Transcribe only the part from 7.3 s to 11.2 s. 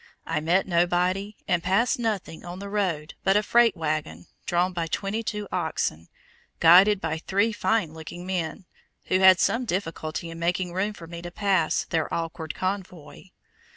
fine looking men, who had some difficulty in making room for